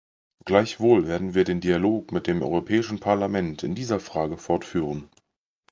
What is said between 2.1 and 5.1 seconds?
mit dem Europäischen Parlament in dieser Frage fortführen.